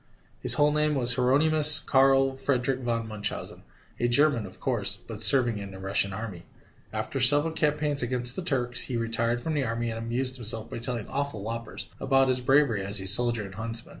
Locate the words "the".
5.69-5.77, 8.35-8.41, 9.53-9.63